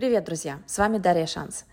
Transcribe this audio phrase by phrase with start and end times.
[0.00, 0.60] Привет, друзья!
[0.66, 1.66] С вами Дарья Шанс.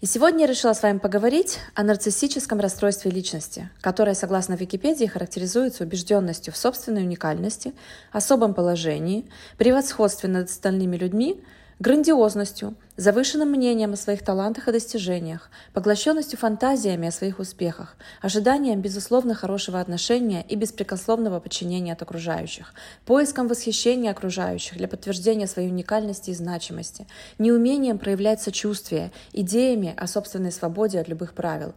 [0.00, 5.84] И сегодня я решила с вами поговорить о нарциссическом расстройстве личности, которое, согласно Википедии, характеризуется
[5.84, 7.74] убежденностью в собственной уникальности,
[8.10, 9.28] особом положении,
[9.58, 11.44] превосходстве над остальными людьми,
[11.84, 19.34] грандиозностью, завышенным мнением о своих талантах и достижениях, поглощенностью фантазиями о своих успехах, ожиданием безусловно
[19.34, 22.72] хорошего отношения и беспрекословного подчинения от окружающих,
[23.04, 27.06] поиском восхищения окружающих для подтверждения своей уникальности и значимости,
[27.38, 31.74] неумением проявлять сочувствие, идеями о собственной свободе от любых правил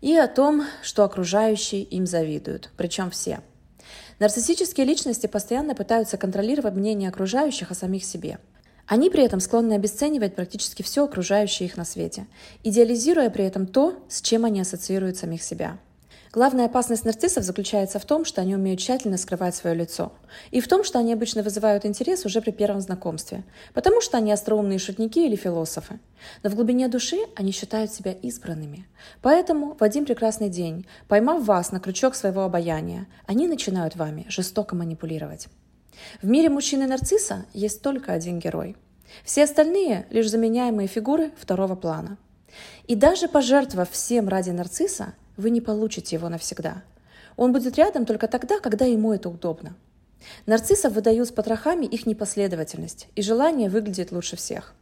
[0.00, 3.40] и о том, что окружающие им завидуют, причем все–
[4.18, 8.38] Нарциссические личности постоянно пытаются контролировать мнение окружающих о самих себе–
[8.92, 12.26] они при этом склонны обесценивать практически все окружающее их на свете,
[12.62, 15.78] идеализируя при этом то, с чем они ассоциируют самих себя.
[16.30, 20.12] Главная опасность нарциссов заключается в том, что они умеют тщательно скрывать свое лицо,
[20.50, 24.30] и в том, что они обычно вызывают интерес уже при первом знакомстве, потому что они
[24.30, 25.98] остроумные шутники или философы.
[26.42, 28.86] Но в глубине души они считают себя избранными.
[29.22, 34.76] Поэтому в один прекрасный день, поймав вас на крючок своего обаяния, они начинают вами жестоко
[34.76, 35.48] манипулировать.
[36.20, 38.76] В мире мужчины-нарцисса есть только один герой.
[39.24, 42.16] Все остальные– лишь заменяемые фигуры второго плана.
[42.86, 46.82] И даже пожертвовав всем ради нарцисса, вы не получите его навсегда.
[47.36, 49.74] Он будет рядом только тогда, когда ему это удобно.
[50.46, 54.74] Нарциссов выдают с потрохами их непоследовательность и желание выглядеть лучше всех.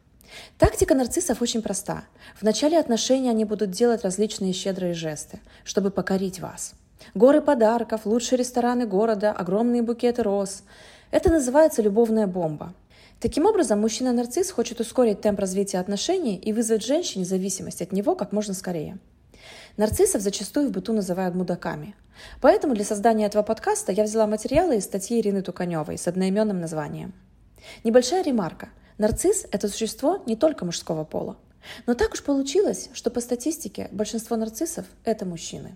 [0.59, 2.05] Тактика нарциссов очень проста.
[2.37, 6.75] В начале отношений они будут делать различные щедрые жесты, чтобы покорить вас.
[7.15, 10.63] Горы подарков, лучшие рестораны города, огромные букеты роз.
[11.11, 12.73] Это называется любовная бомба.
[13.19, 18.33] Таким образом, мужчина-нарцисс хочет ускорить темп развития отношений и вызвать женщине зависимость от него как
[18.33, 18.99] можно скорее.
[19.77, 21.97] Нарциссов зачастую в быту называют мудаками.
[22.41, 27.13] Поэтому для создания этого подкаста я взяла материалы из статьи Ирины Туканевой с одноименным названием.
[27.83, 28.69] Небольшая ремарка.
[28.99, 31.37] Нарцисс– это существо не только мужского пола.
[31.87, 35.75] Но так уж получилось, что по статистике большинство нарциссов– это мужчины.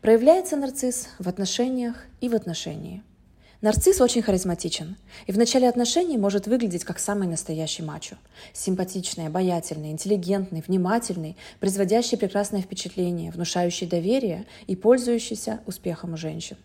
[0.00, 3.02] Проявляется нарцисс в отношениях и в отношении–
[3.62, 4.96] Нарцисс очень харизматичен
[5.26, 8.16] и в начале отношений может выглядеть как самый настоящий мачо.
[8.52, 16.58] Симпатичный, обаятельный, интеллигентный, внимательный, производящий прекрасное впечатление, внушающий доверие и пользующийся успехом у женщин.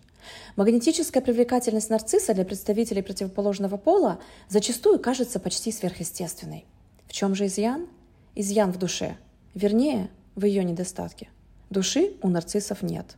[0.58, 4.20] Магнетическая привлекательность нарцисса для представителей противоположного пола
[4.50, 6.66] зачастую кажется почти сверхъестественной.
[7.08, 7.88] В чем же изъян?
[8.36, 9.18] Изъян в душе.
[9.54, 11.30] Вернее, в ее недостатке.
[11.70, 13.16] Души у нарциссов нет.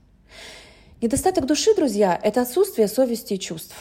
[1.03, 3.75] Недостаток души, друзья, это отсутствие совести и чувств.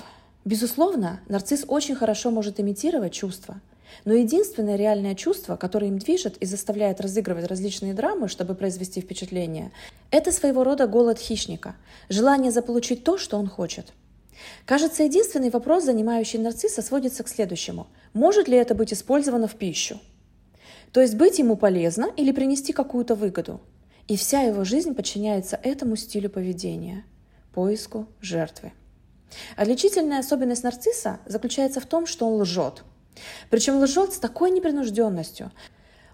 [0.45, 3.61] Безусловно, нарцисс очень хорошо может имитировать чувства,
[4.05, 9.71] но единственное реальное чувство, которое им движет и заставляет разыгрывать различные драмы, чтобы произвести впечатление,
[10.11, 11.77] это своего рода голод хищника,
[12.09, 13.93] желание заполучить то, что он хочет.
[14.67, 17.87] Кажется, единственный вопрос, занимающий нарцисса, сводится к следующему.
[18.15, 20.01] Может ли это быть использовано в пищу?
[20.91, 23.61] То есть быть ему полезно или принести какую-то выгоду?
[24.09, 27.05] И вся его жизнь подчиняется этому стилю поведения–
[27.55, 28.73] поиску жертвы.
[29.57, 32.85] Отличительная особенность нарцисса заключается в том, что он лжет.
[33.51, 35.51] Причем лжет с такой непринужденностью.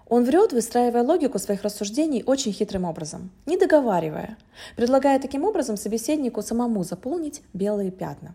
[0.08, 4.38] Он врет, выстраивая логику своих рассуждений очень хитрым образом, не договаривая,
[4.74, 8.34] предлагая таким образом собеседнику самому заполнить белые пятна.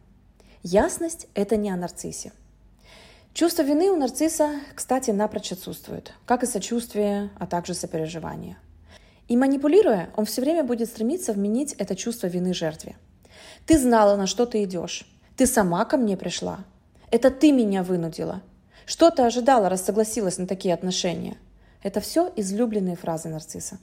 [0.62, 2.32] Ясность– это не о нарциссе.
[3.34, 8.58] Чувство вины у нарцисса, кстати, напрочь отсутствует, как и сочувствие, а также сопереживание–
[9.34, 12.96] и манипулируя, он все время будет стремиться вменить это чувство вины жертве.
[13.66, 15.08] Ты знала, на что ты идешь.
[15.36, 16.60] Ты сама ко мне пришла.
[17.10, 18.44] Это ты меня вынудила.
[18.86, 21.36] Что ты ожидала, раз согласилась на такие отношения?
[21.82, 23.80] Это все излюбленные фразы нарцисса.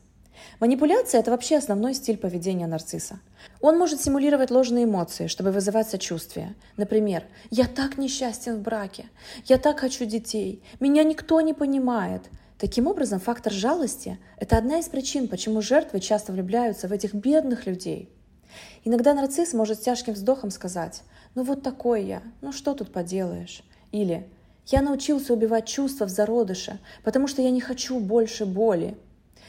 [0.60, 3.18] Манипуляция– это вообще основной стиль поведения нарцисса.
[3.60, 6.54] Он может симулировать ложные эмоции, чтобы вызывать сочувствие.
[6.76, 9.06] Например, «Я так несчастен в браке»,
[9.46, 12.22] «Я так хочу детей», «Меня никто не понимает»,
[12.60, 17.64] Таким образом, фактор жалости– это одна из причин, почему жертвы часто влюбляются в этих бедных
[17.64, 18.10] людей.
[18.84, 21.02] Иногда нарцисс может с тяжким вздохом сказать
[21.34, 23.62] «Ну вот такой я, ну что тут поделаешь?»
[23.92, 24.28] Или
[24.66, 28.94] «Я научился убивать чувства в зародыше, потому что я не хочу больше боли».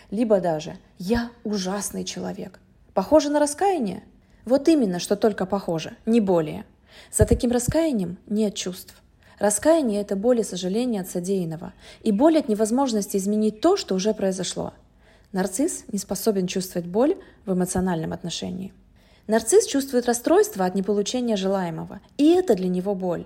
[0.09, 2.61] Либо даже «Я ужасный человек».
[2.93, 4.03] Похоже на раскаяние?
[4.45, 6.63] Вот именно, что только похоже, не более.
[7.11, 9.00] За таким раскаянием нет чувств.
[9.41, 11.73] Раскаяние– это боль и сожаление от содеянного,
[12.03, 14.71] и боль от невозможности изменить то, что уже произошло.
[15.31, 17.17] Нарцисс не способен чувствовать боль
[17.47, 18.71] в эмоциональном отношении.
[19.25, 23.25] Нарцисс чувствует расстройство от неполучения желаемого, и это для него боль.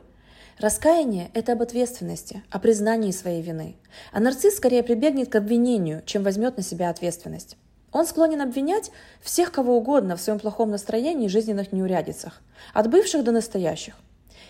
[0.58, 3.76] Раскаяние– это об ответственности, о признании своей вины.
[4.14, 7.58] А нарцисс скорее прибегнет к обвинению, чем возьмет на себя ответственность.
[7.92, 8.90] Он склонен обвинять
[9.20, 12.42] всех кого угодно в своем плохом настроении и жизненных неурядицах,
[12.74, 13.96] от бывших до настоящих.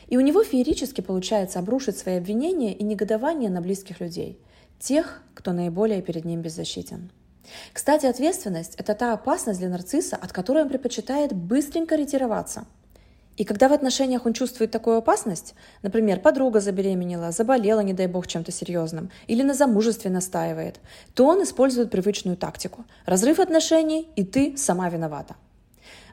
[0.08, 4.40] И у него феерически получается обрушить свои обвинения и негодование на близких людей,
[4.80, 7.12] тех, кто наиболее перед ним беззащитен.
[7.74, 12.66] Кстати, ответственность– это та опасность для нарцисса, от которой он предпочитает быстренько ретироваться.
[13.38, 18.28] И когда в отношениях он чувствует такую опасность, например, подруга забеременела, заболела, не дай бог,
[18.28, 20.80] чем-то серьезным, или на замужестве настаивает,
[21.14, 25.36] то он использует привычную тактику– разрыв отношений, и ты сама виновата.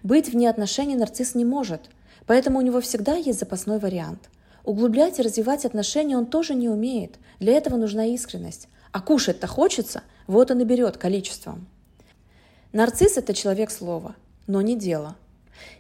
[0.03, 1.83] Быть вне отношений нарцисс не может,
[2.27, 4.29] поэтому у него всегда есть запасной вариант.
[4.65, 8.69] Углублять и развивать отношения он тоже не умеет, для этого нужна искренность.
[8.93, 11.67] А кушать-то хочется, вот он и берет количеством.
[12.73, 14.15] Нарцисс– это человек слова,
[14.47, 15.17] но не дело.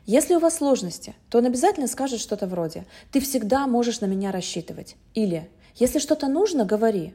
[0.04, 4.32] Если у вас сложности, то он обязательно скажет что-то вроде «ты всегда можешь на меня
[4.32, 7.14] рассчитывать» или «если что-то нужно, говори».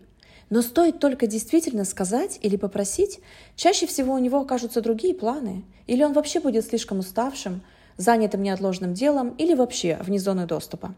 [0.50, 3.19] Но стоит только действительно сказать или попросить,
[3.57, 7.62] чаще всего у него окажутся другие планы, или он вообще будет слишком уставшим,
[7.97, 10.94] занятым неотложным делом или вообще вне зоны доступа.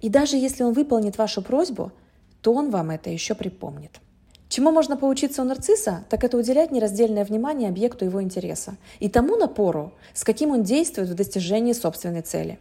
[0.00, 1.92] И даже если он выполнит вашу просьбу,
[2.40, 4.00] то он вам это еще припомнит.
[4.48, 9.36] Чему можно поучиться у нарцисса, так это уделять нераздельное внимание объекту его интереса и тому
[9.36, 12.58] напору, с каким он действует в достижении собственной цели.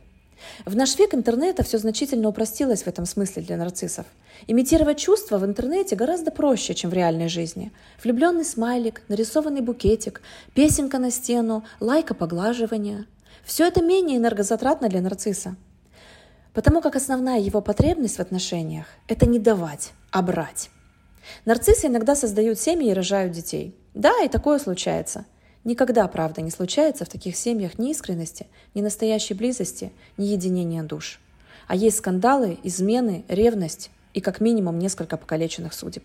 [0.65, 4.05] В наш век интернета все значительно упростилось в этом смысле для нарциссов.
[4.47, 7.71] Имитировать чувства в интернете гораздо проще, чем в реальной жизни.
[8.03, 10.21] Влюбленный смайлик, нарисованный букетик,
[10.53, 13.05] песенка на стену, лайка поглаживания.
[13.43, 15.55] Все это менее энергозатратно для нарцисса.
[16.53, 20.69] Потому как основная его потребность в отношениях– это не давать, а брать.
[21.45, 23.75] Нарциссы иногда создают семьи и рожают детей.
[23.93, 25.25] Да, и такое случается.
[25.63, 31.19] Никогда, правда, не случается в таких семьях ни искренности, ни настоящей близости, ни единения душ.
[31.67, 36.03] А есть скандалы, измены, ревность и как минимум несколько покалеченных судеб.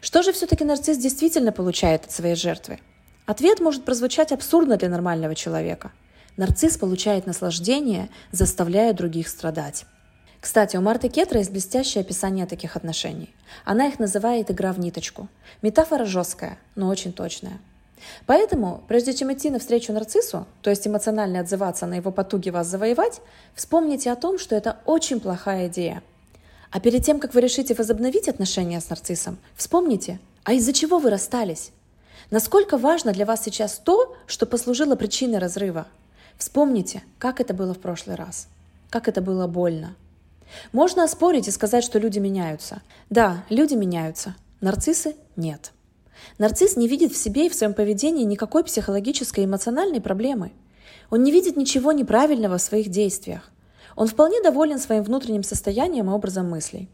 [0.00, 2.78] Что же все-таки нарцисс действительно получает от своей жертвы?
[3.24, 5.92] Ответ может прозвучать абсурдно для нормального человека.
[6.36, 9.84] Нарцисс получает наслаждение, заставляя других страдать.
[10.40, 13.34] Кстати, у Марты Кетра есть блестящее описание таких отношений.
[13.64, 15.28] Она их называет «игра в ниточку».
[15.60, 17.60] Метафора жесткая, но очень точная.
[18.26, 23.20] Поэтому, прежде чем идти навстречу нарциссу, то есть эмоционально отзываться на его потуги вас завоевать,
[23.54, 26.02] вспомните о том, что это очень плохая идея.
[26.72, 31.10] А перед тем, как вы решите возобновить отношения с нарциссом, вспомните, а из-за чего вы
[31.10, 31.70] расстались?
[32.30, 35.86] Насколько важно для вас сейчас то, что послужило причиной разрыва?
[36.38, 38.48] Вспомните, как это было в прошлый раз,
[38.90, 39.94] как это было больно,
[40.72, 42.82] можно оспорить и сказать, что люди меняются.
[43.10, 44.34] Да, люди меняются.
[44.60, 45.72] Нарциссы– нет.
[46.38, 50.52] Нарцисс не видит в себе и в своем поведении никакой психологической и эмоциональной проблемы.
[51.10, 53.50] Он не видит ничего неправильного в своих действиях.
[53.96, 56.88] Он вполне доволен своим внутренним состоянием и образом мыслей.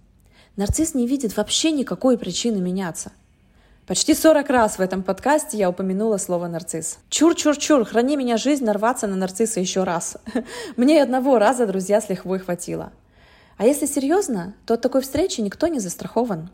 [0.56, 3.12] Нарцисс не видит вообще никакой причины меняться.
[3.88, 6.98] Почти 40 раз в этом подкасте я упомянула слово «нарцисс».
[7.08, 10.18] Чур-чур-чур, храни меня жизнь нарваться на нарцисса еще раз.
[10.76, 12.92] Мне одного раза, друзья, с лихвой хватило.
[13.56, 16.50] А если серьезно, то от такой встречи никто не застрахован.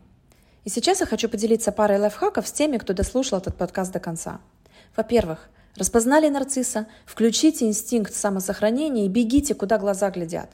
[0.63, 4.39] И сейчас я хочу поделиться парой лайфхаков с теми, кто дослушал этот подкаст до конца.
[4.95, 10.51] Во-первых, распознали нарцисса, включите инстинкт самосохранения и бегите, куда глаза глядят.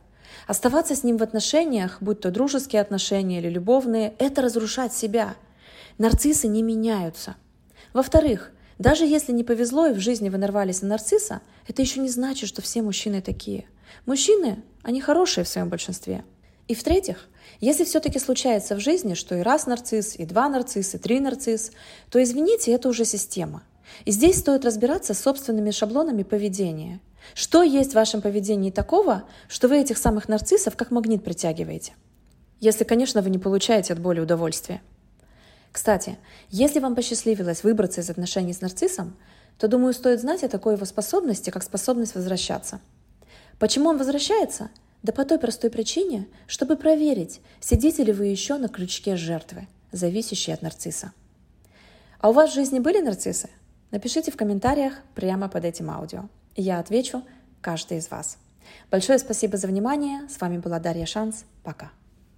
[0.48, 5.36] Оставаться с ним в отношениях, будь то дружеские отношения или любовные, это разрушать себя.
[6.02, 7.36] Нарциссы не меняются.
[7.94, 8.50] Во-вторых,
[8.80, 12.50] даже если не повезло и в жизни вы нарвались на нарцисса, это еще не значит,
[12.50, 13.68] что все мужчины такие.
[14.08, 16.26] Мужчины, они хорошие в своем большинстве.
[16.68, 21.00] И в-третьих, если все-таки случается в жизни, что и раз нарцисс, и два нарцисса, и
[21.00, 21.70] три нарцисс,
[22.10, 23.62] то извините, это уже система.
[24.06, 27.00] И здесь стоит разбираться с собственными шаблонами поведения.
[27.36, 31.94] Что есть в вашем поведении такого, что вы этих самых нарциссов как магнит притягиваете?
[32.60, 34.82] Если, конечно, вы не получаете от боли удовольствия.
[35.72, 36.18] Кстати,
[36.50, 39.16] если вам посчастливилось выбраться из отношений с нарциссом,
[39.58, 42.82] то, думаю, стоит знать о такой его способности, как способность возвращаться.
[43.60, 44.70] Почему он возвращается?
[45.04, 50.54] Да по той простой причине, чтобы проверить, сидите ли вы еще на крючке жертвы, зависящей
[50.54, 51.12] от нарцисса.
[52.20, 53.50] А у вас в жизни были нарциссы?
[53.92, 56.30] Напишите в комментариях прямо под этим аудио.
[56.56, 57.24] Я отвечу
[57.62, 58.38] каждый из вас.
[58.90, 60.28] Большое спасибо за внимание.
[60.30, 61.46] С вами была Дарья Шанс.
[61.64, 61.92] Пока.